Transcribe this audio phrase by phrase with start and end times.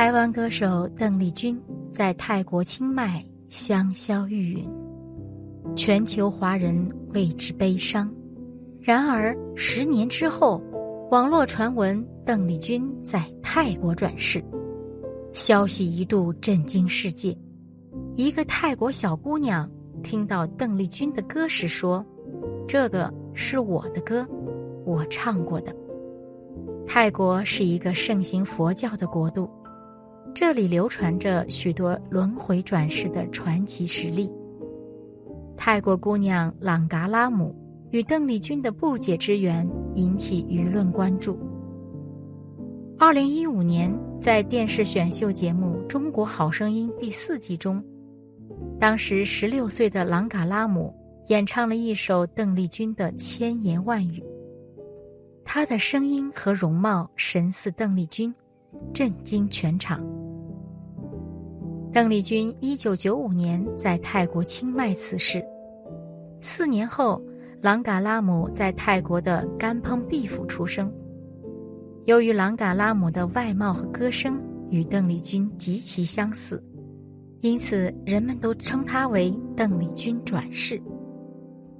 [0.00, 1.60] 台湾歌手邓丽君
[1.92, 8.10] 在泰国清迈香消玉殒，全球华人为之悲伤。
[8.80, 10.58] 然而十年之后，
[11.10, 14.42] 网络传闻邓丽君在泰国转世，
[15.34, 17.36] 消息一度震惊世界。
[18.16, 19.70] 一个泰国小姑娘
[20.02, 22.02] 听到邓丽君的歌时说
[22.66, 24.26] ：“这个是我的歌，
[24.86, 25.76] 我唱过的。”
[26.88, 29.46] 泰国是一个盛行佛教的国度。
[30.34, 34.30] 这里流传着许多轮回转世的传奇实例。
[35.56, 37.54] 泰国姑娘朗嘎拉姆
[37.90, 41.38] 与邓丽君的不解之缘引起舆论关注。
[42.98, 47.82] 二零一五年，在电视选秀节目《中国好声音》第四季中，
[48.78, 50.94] 当时十六岁的朗嘎拉姆
[51.28, 54.22] 演唱了一首邓丽君的千言万语。
[55.44, 58.32] 她的声音和容貌神似邓丽君，
[58.94, 60.00] 震惊全场。
[61.92, 65.44] 邓丽君一九九五年在泰国清迈辞世。
[66.40, 67.20] 四年后，
[67.60, 70.92] 朗嘎拉姆在泰国的甘彭毕府出生。
[72.04, 76.62] 由于朗嘎拉姆的外貌和歌声与邓丽君极其相似，
[77.40, 80.80] 因此人们都称她为邓丽君转世。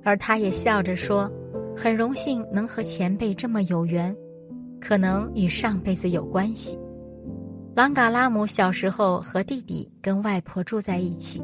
[0.03, 1.31] 而她也笑着说
[1.77, 4.13] ：“很荣幸能和前辈这么有缘，
[4.81, 6.77] 可能与上辈子有关系。”
[7.73, 11.41] 朗嘎拉姆小时候和弟弟跟外婆住在一起，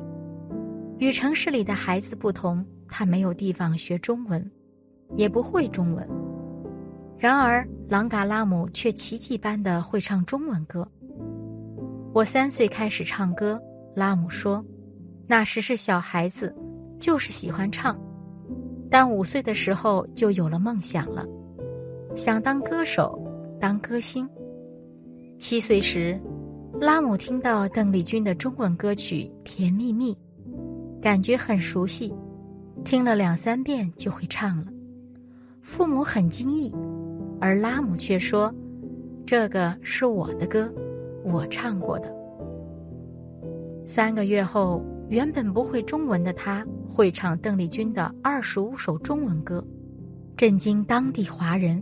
[0.98, 4.50] 与城市里的孩子不同，他没有地方学中文，
[5.14, 6.06] 也不会中文。
[7.16, 10.86] 然而，朗嘎拉姆却奇迹般的会唱中文歌。
[12.12, 13.60] 我三岁开始唱歌，
[13.94, 14.62] 拉姆说，
[15.28, 16.54] 那时是小孩子，
[16.98, 17.96] 就是喜欢唱，
[18.90, 21.24] 但五岁的时候就有了梦想了，
[22.16, 23.16] 想当歌手，
[23.60, 24.28] 当歌星。
[25.38, 26.18] 七岁时，
[26.80, 30.14] 拉姆听到邓丽君的中文歌曲《甜蜜蜜》，
[31.00, 32.12] 感觉很熟悉，
[32.84, 34.64] 听了两三遍就会唱了。
[35.60, 36.72] 父母很惊异，
[37.38, 38.52] 而拉姆却说
[39.26, 40.72] ：“这个是我的歌，
[41.22, 42.10] 我唱过的。”
[43.84, 49.62] 三个月后，原本不会中文的他会唱邓丽君的二十五首中文歌，
[50.34, 51.80] 震惊当地华人。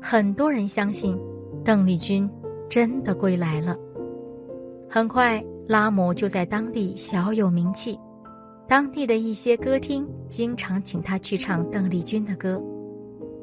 [0.00, 1.14] 很多人相信
[1.62, 2.28] 邓丽君。
[2.68, 3.76] 真的归来了。
[4.90, 7.98] 很快，拉姆就在当地小有名气，
[8.66, 12.62] 当地的一些歌厅经常请他去唱邓丽君的歌。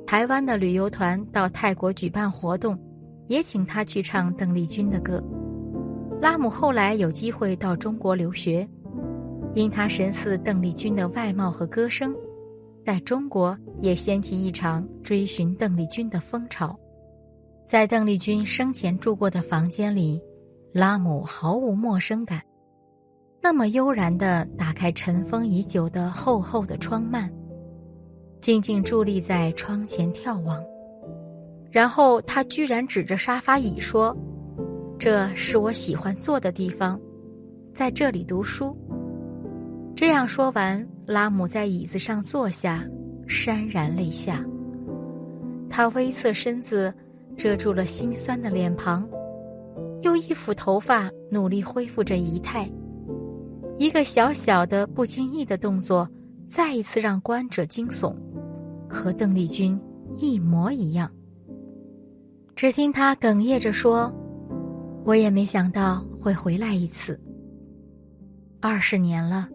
[0.07, 2.77] 台湾的旅游团到泰国举办活动，
[3.27, 5.23] 也请他去唱邓丽君的歌。
[6.21, 8.67] 拉姆后来有机会到中国留学，
[9.53, 12.15] 因他神似邓丽君的外貌和歌声，
[12.85, 16.79] 在中国也掀起一场追寻邓丽君的风潮。
[17.65, 20.21] 在邓丽君生前住过的房间里，
[20.71, 22.39] 拉姆毫无陌生感，
[23.41, 27.27] 那么悠然地打开尘封已久的厚厚的窗幔，
[28.39, 30.63] 静静伫立在窗前眺望。
[31.71, 34.15] 然后他居然指着沙发椅说
[34.99, 37.01] ：“这是我喜欢坐的地方，
[37.73, 38.77] 在这里读书。”
[39.95, 42.85] 这样说完，拉姆在椅子上坐下，
[43.27, 44.45] 潸然泪下。
[45.67, 46.93] 他微侧身子。
[47.37, 49.07] 遮住了心酸的脸庞，
[50.01, 52.69] 用一抚头发，努力恢复着仪态。
[53.77, 56.09] 一个小小的、不经意的动作，
[56.47, 58.15] 再一次让观者惊悚，
[58.89, 59.77] 和邓丽君
[60.15, 61.11] 一模一样。
[62.55, 64.09] 只听他哽咽着说
[65.03, 67.19] ：“我也没想到会回来一次。
[68.61, 69.49] 二十年了，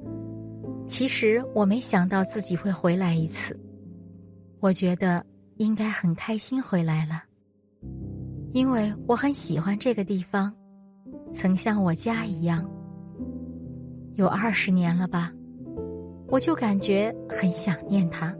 [0.87, 3.59] 其实我没想到自己会回来一次。
[4.61, 5.25] 我觉得
[5.57, 7.25] 应该很开心回来了。”
[8.53, 10.53] 因为我很喜欢这个地方，
[11.33, 12.69] 曾像我家一样。
[14.15, 15.33] 有二十年了吧，
[16.27, 18.35] 我就感觉很想念他。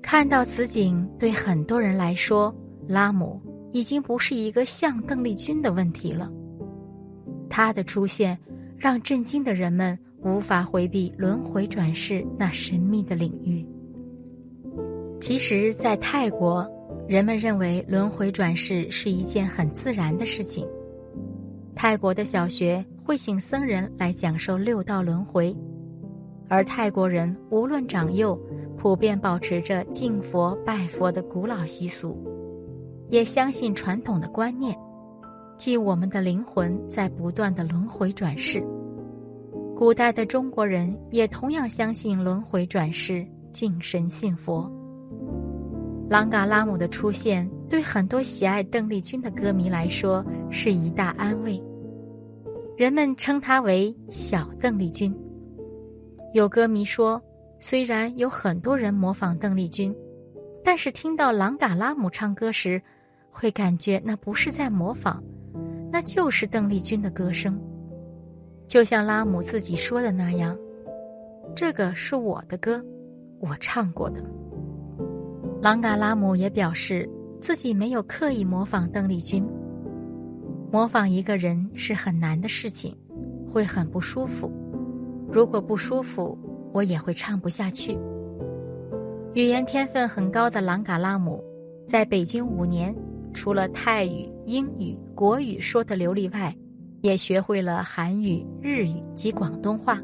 [0.00, 2.54] 看到此景，对很多人来说，
[2.86, 3.40] 拉姆
[3.72, 6.30] 已经不是一个像邓丽君的问题了。
[7.48, 8.38] 他的出现，
[8.78, 13.66] 让震惊的人们无法回避轮回转世那神秘的领域。
[15.20, 16.64] 其实，在泰国。
[17.10, 20.64] 人们认为轮回转世是一件很自然的事情。
[21.74, 25.52] 泰国的小学会请僧人来讲授六道轮回，
[26.48, 28.38] 而泰国人无论长幼，
[28.78, 32.16] 普遍保持着敬佛拜佛的古老习俗，
[33.08, 34.72] 也相信传统的观念，
[35.58, 38.64] 即我们的灵魂在不断的轮回转世。
[39.74, 44.70] 古代的中国人也同样相信轮回转世，敬神信佛。
[46.10, 51.62] 朗嘎拉姆的出现对很多喜爱邓丽君的歌迷来说是一大安慰。
[52.76, 55.16] 人们称她为“小邓丽君”。
[56.34, 57.22] 有歌迷说，
[57.60, 59.94] 虽然有很多人模仿邓丽君，
[60.64, 62.82] 但是听到朗嘎拉姆唱歌时，
[63.30, 65.22] 会感觉那不是在模仿，
[65.92, 67.56] 那就是邓丽君的歌声。
[68.66, 70.58] 就像拉姆自己说的那样，
[71.54, 72.84] 这个是我的歌，
[73.38, 74.20] 我唱过的。
[75.62, 77.06] 朗嘎拉姆也表示
[77.38, 79.46] 自己没有刻意模仿邓丽君。
[80.72, 82.96] 模仿一个人是很难的事情，
[83.46, 84.50] 会很不舒服。
[85.30, 86.38] 如果不舒服，
[86.72, 87.98] 我也会唱不下去。
[89.34, 91.44] 语言天分很高的朗嘎拉姆，
[91.86, 92.96] 在北京五年，
[93.34, 96.56] 除了泰语、英语、国语说的流利外，
[97.02, 100.00] 也学会了韩语、日语及广东话。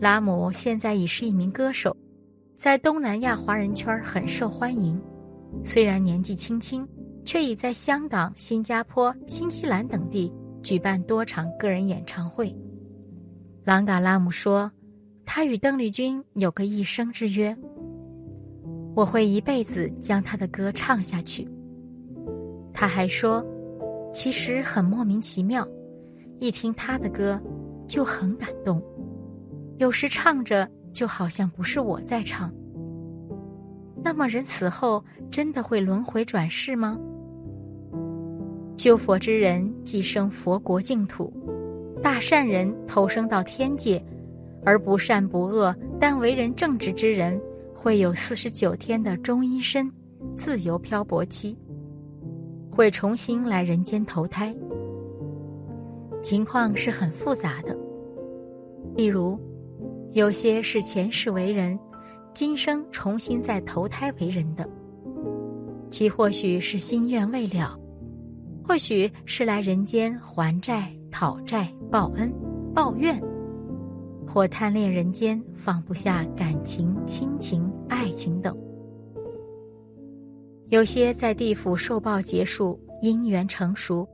[0.00, 1.96] 拉姆现在已是一名歌手，
[2.60, 5.00] 在东南亚华人圈很受欢迎。
[5.64, 6.86] 虽然年纪轻轻，
[7.24, 10.30] 却已在香港、新加坡、新西兰等地
[10.62, 12.54] 举办多场个人演唱会。
[13.64, 14.70] 朗嘎拉姆说
[15.24, 17.56] ：“他与邓丽君有个一生之约，
[18.94, 21.48] 我会一辈子将他的歌唱下去。”
[22.74, 23.42] 他还说
[24.12, 25.66] ：“其实很莫名其妙。”
[26.40, 27.40] 一听他的歌，
[27.88, 28.82] 就很感动。
[29.78, 32.52] 有时唱着，就好像不是我在唱。
[34.02, 36.98] 那么，人死后真的会轮回转世吗？
[38.76, 41.30] 修佛之人即生佛国净土，
[42.02, 44.02] 大善人投生到天界，
[44.64, 47.38] 而不善不恶但为人正直之人，
[47.74, 49.92] 会有四十九天的中阴身，
[50.34, 51.54] 自由漂泊期，
[52.70, 54.56] 会重新来人间投胎。
[56.22, 57.76] 情况是很复杂的，
[58.96, 59.38] 例如，
[60.12, 61.78] 有些是前世为人，
[62.34, 64.68] 今生重新再投胎为人的，
[65.88, 67.78] 其或许是心愿未了，
[68.64, 72.32] 或许是来人间还债、讨债、报恩、
[72.74, 73.22] 报怨，
[74.26, 78.56] 或贪恋人间放不下感情、亲情、爱情等。
[80.70, 84.08] 有些在地府受报结束，因缘成熟。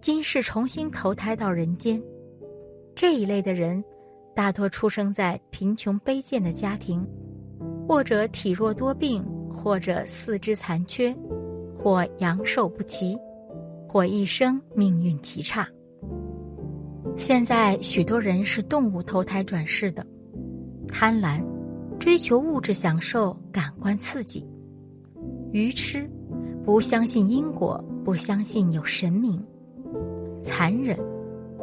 [0.00, 2.02] 今世重新投胎到人间，
[2.96, 3.82] 这一类的人，
[4.36, 7.02] 大多出生在贫穷卑贱的家庭，
[7.88, 11.16] 或者体弱多病，或者四肢残缺，
[11.78, 13.16] 或阳寿不齐，
[13.88, 15.66] 或一生命运极差。
[17.16, 20.06] 现在许多人是动物投胎转世的，
[20.86, 21.42] 贪婪，
[21.98, 24.46] 追求物质享受、感官刺激，
[25.50, 26.06] 愚痴，
[26.62, 29.42] 不相信因果，不相信有神明。
[30.42, 30.94] 残忍，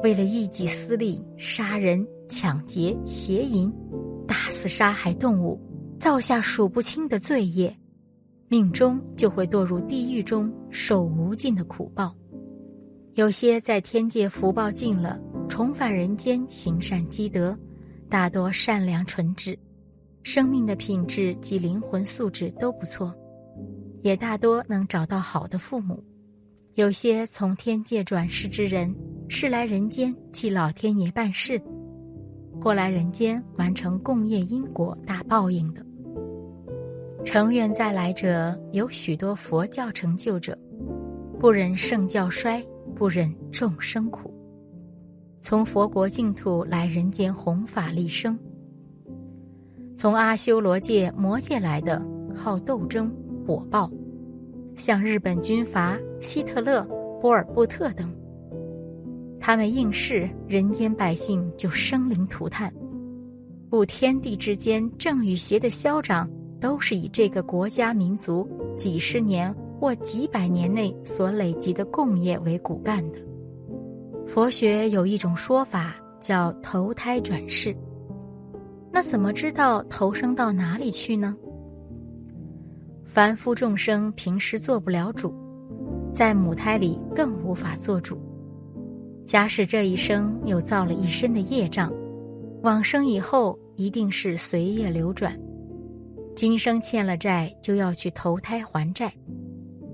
[0.01, 2.03] 为了一己私利，杀人、
[2.33, 3.71] 抢劫、邪淫，
[4.27, 5.62] 大肆杀害动物，
[6.00, 7.71] 造下数不清的罪业，
[8.47, 12.12] 命中就会堕入地狱中，受无尽的苦报。
[13.13, 17.56] 有些在天界福报尽了，重返人间行善积德，
[18.09, 19.57] 大多善良纯质，
[20.24, 23.13] 生命的品质及灵魂素质都不错，
[24.01, 26.03] 也大多能找到好的父母。
[26.74, 28.91] 有些从天界转世之人，
[29.29, 31.65] 是来人间替老天爷办事的，
[32.63, 35.86] 或来人间完成共业因果大报应的。
[37.25, 40.58] 成愿再来者，有许多佛教成就者，
[41.38, 42.65] 不忍圣教衰，
[42.96, 44.34] 不忍众生苦，
[45.41, 48.39] 从佛国净土来人间弘法立生。
[49.98, 52.01] 从阿修罗界、魔界来的，
[52.34, 53.13] 好斗争、
[53.46, 53.91] 火爆。
[54.77, 56.82] 像日本军阀希特勒、
[57.20, 58.10] 波尔布特等，
[59.45, 62.73] 他们应试，人间百姓就生灵涂炭。
[63.69, 66.29] 故天地之间正与邪的消长，
[66.62, 68.47] 都是以这个国家民族
[68.77, 73.19] 几十年或几百年内所累积的共业为骨干的。
[74.25, 77.75] 佛学有一种说法叫投胎转世，
[78.93, 81.35] 那怎么知道投生到哪里去呢？
[83.03, 85.33] 凡夫众生平时做不了主，
[86.13, 88.17] 在母胎里更无法做主。
[89.25, 91.92] 假使这一生又造了一身的业障，
[92.62, 95.38] 往生以后一定是随业流转。
[96.36, 99.13] 今生欠了债，就要去投胎还债。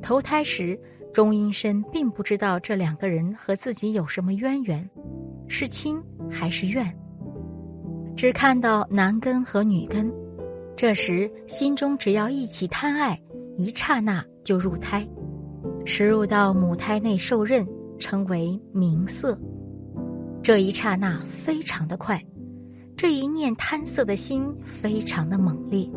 [0.01, 0.79] 投胎时，
[1.13, 4.89] 钟阴身并不知道这两个人和自己有什么渊源，
[5.47, 6.91] 是亲还是怨，
[8.15, 10.11] 只看到男根和女根。
[10.75, 13.19] 这时，心中只要一起贪爱，
[13.57, 15.05] 一刹那就入胎，
[15.85, 17.67] 驶入到母胎内受孕，
[17.99, 19.39] 称为明色。
[20.41, 22.19] 这一刹那非常的快，
[22.97, 25.87] 这一念贪色的心非常的猛烈。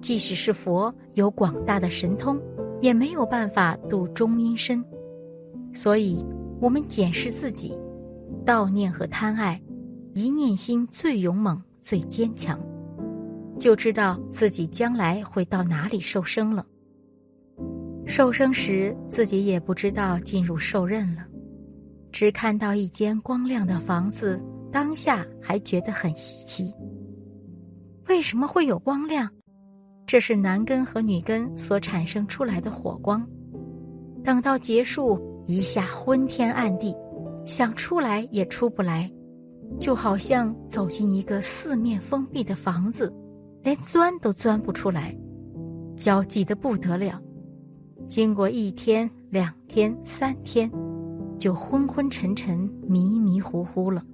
[0.00, 2.40] 即使是佛有广大的神通，
[2.80, 4.84] 也没有办法度中阴身。
[5.72, 6.24] 所以，
[6.60, 7.76] 我们检视自己，
[8.46, 9.60] 悼念和贪爱，
[10.14, 12.58] 一念心最勇猛、最坚强，
[13.58, 16.64] 就知道自己将来会到哪里受生了。
[18.10, 21.22] 受生时，自己也不知道进入受任了，
[22.10, 26.74] 只看到一间光亮的房子，当下还觉得很稀奇。
[28.08, 29.30] 为什么会有光亮？
[30.06, 33.24] 这是男根和女根所产生出来的火光。
[34.24, 35.18] 等到结束。
[35.46, 36.94] 一下昏天暗地，
[37.44, 39.10] 想出来也出不来，
[39.80, 43.12] 就好像走进一个四面封闭的房子，
[43.64, 45.12] 连钻都钻不出来，
[45.96, 47.20] 焦急的不得了。
[48.10, 50.68] 经过一天、两天、三天，
[51.38, 54.04] 就昏昏沉沉、迷迷糊糊了。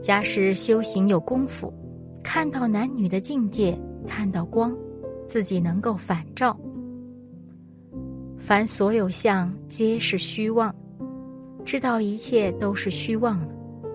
[0.00, 1.74] 假使修行有功夫，
[2.22, 4.72] 看到男女的境界，看到光，
[5.26, 6.56] 自己能够反照。
[8.38, 10.72] 凡所有相，皆是虚妄。
[11.64, 13.48] 知道一切都是虚妄了，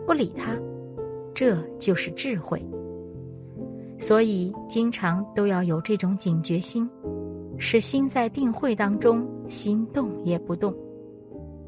[0.06, 0.54] 不理他，
[1.34, 2.62] 这就是智慧。
[3.98, 6.90] 所以，经常都要有这种警觉心，
[7.58, 10.74] 使心在定慧当中，心动也不动。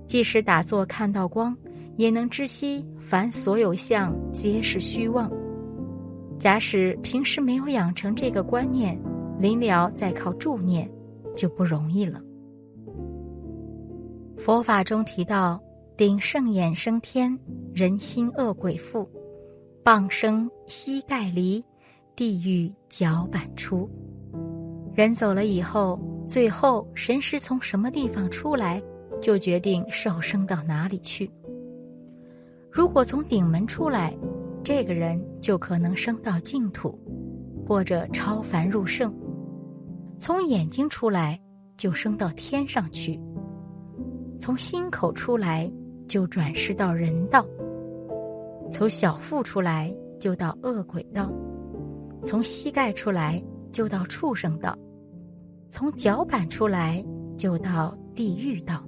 [0.08, 1.56] 即使打坐看到光，
[1.96, 5.32] 也能知悉凡所有相，皆是虚妄。
[6.38, 9.00] 假使平时没有养成这个观念，
[9.38, 10.90] 临了再靠助念，
[11.36, 12.22] 就不容易了。
[14.38, 15.62] 佛法中提到，
[15.98, 17.38] 顶圣眼升天，
[17.74, 19.06] 人心恶鬼附，
[19.84, 21.64] 傍生膝盖离，
[22.16, 23.90] 地狱脚板出。
[25.00, 28.84] 人走了以后，最后神识从什么地方出来，
[29.22, 31.32] 就决定受生到哪里去。
[32.70, 34.14] 如果从顶门出来，
[34.62, 37.00] 这个人就可能升到净土，
[37.66, 39.10] 或者超凡入圣；
[40.20, 41.40] 从眼睛出来，
[41.78, 43.18] 就升到天上去。
[44.38, 45.72] 从心口出来
[46.10, 47.48] 就转世到人道，
[48.70, 51.32] 从小腹出来就到恶鬼道，
[52.22, 53.42] 从膝盖出来
[53.72, 54.78] 就到畜生道，
[55.70, 57.04] 从脚板出来
[57.38, 58.84] 就到地狱道。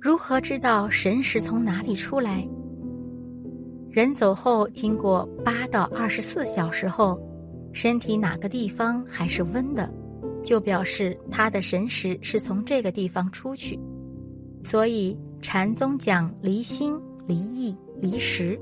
[0.00, 2.46] 如何知道神识从哪里出来？
[3.90, 7.20] 人走后，经过八到二十四小时后，
[7.72, 9.88] 身体哪个地方还是温的？
[10.42, 13.78] 就表示他的神识是从这个地方出去，
[14.64, 16.98] 所以禅宗讲离心、
[17.28, 18.58] 离意、离识，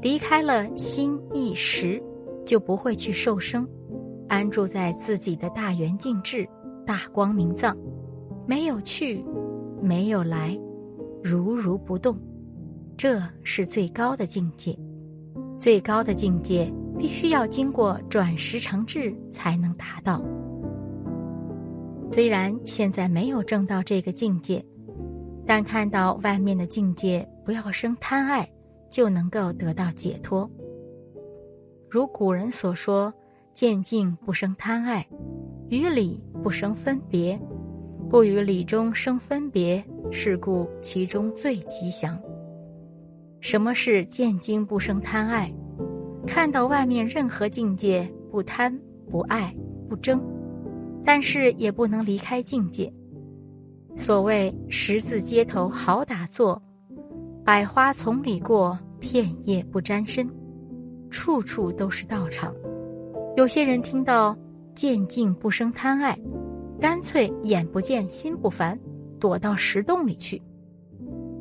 [0.00, 2.00] 离开了心意识，
[2.46, 3.68] 就不会去受生，
[4.30, 6.48] 安住在自己的大圆净智、
[6.86, 7.76] 大光明藏，
[8.46, 9.24] 没有去，
[9.82, 10.56] 没有来，
[11.20, 12.16] 如如不动，
[12.96, 14.78] 这是最高的境界。
[15.58, 20.24] 最高的境界必须要经过转识成智才能达到。
[22.12, 24.64] 虽然现在没有证到这个境界，
[25.44, 28.48] 但看到外面的境界，不要生贪爱，
[28.92, 30.48] 就能够得到解脱。
[31.90, 33.12] 如古人所说
[33.60, 35.06] ：“见境不生贪爱，
[35.68, 37.38] 于理不生分别，
[38.08, 42.18] 不与理中生分别，是故其中最吉祥。”
[43.38, 45.52] 什么是见境不生贪爱？
[46.26, 48.74] 看到外面任何境界，不贪、
[49.10, 49.54] 不爱、
[49.90, 50.18] 不争。
[51.04, 52.90] 但是也不能离开境界。
[53.94, 56.62] 所谓十字街头好打坐，
[57.44, 60.26] 百花丛里过，片叶不沾身，
[61.10, 62.54] 处处都是道场。
[63.36, 64.36] 有些人听到
[64.74, 66.18] 见境不生贪爱，
[66.80, 68.78] 干脆眼不见心不烦，
[69.18, 70.40] 躲到石洞里去。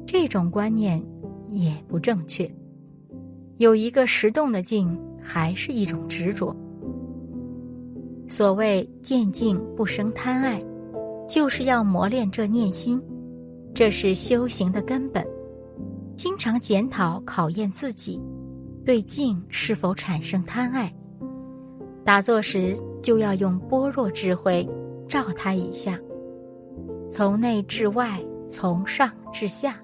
[0.05, 1.03] 这种观念
[1.49, 2.49] 也不正确。
[3.57, 6.55] 有一个石洞的境，还是一种执着。
[8.27, 10.63] 所谓见境不生贪爱，
[11.27, 13.01] 就是要磨练这念心，
[13.73, 15.25] 这是修行的根本。
[16.15, 18.21] 经常检讨考验自己，
[18.85, 20.93] 对境是否产生贪爱。
[22.09, 24.67] 打坐时就要用般若智慧
[25.07, 25.95] 照他一下，
[27.11, 29.79] 从内至外，从上至下，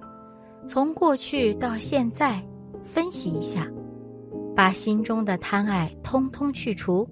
[0.66, 2.44] 从过去到现在，
[2.84, 3.72] 分析一下，
[4.56, 7.08] 把心中的贪爱通通去除。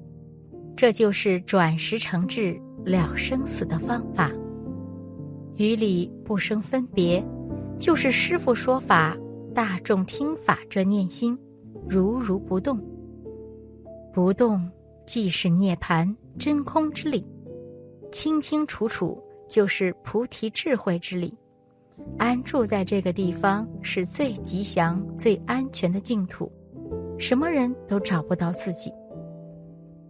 [0.75, 4.31] 这就是转识成智了生死的方法。
[5.57, 7.23] 于理不生分别，
[7.77, 9.15] 就是师父说法，
[9.53, 11.37] 大众听法，这念心
[11.87, 12.83] 如如不动。
[14.11, 14.67] 不动
[15.05, 17.25] 即是涅盘真空之理，
[18.11, 21.33] 清清楚楚就是菩提智慧之理。
[22.17, 26.51] 安住在这个地方是最吉祥、最安全的净土，
[27.19, 28.91] 什么人都找不到自己。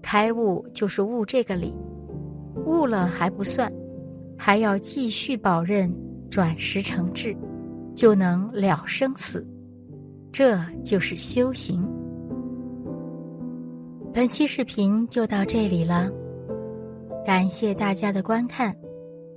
[0.02, 1.74] 开悟就是悟这个理，
[2.66, 3.72] 悟了还不算，
[4.38, 5.94] 还要继续保任，
[6.30, 7.36] 转识成智，
[7.96, 9.46] 就能了生死。
[10.32, 11.86] 这就是修行。
[14.14, 16.08] 本期视频就到这里了，
[17.26, 18.76] 感谢大家的观看。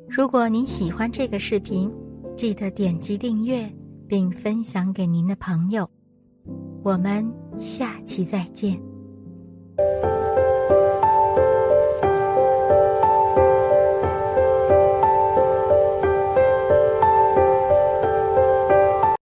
[0.06, 1.90] 如果您喜欢这个视频，
[2.36, 3.66] 记得点击订阅
[4.06, 5.88] 并分享给您的朋友。
[6.82, 8.78] 我们下期再见。